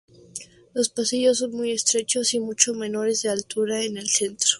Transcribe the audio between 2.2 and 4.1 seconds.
y mucho menores en altura que en el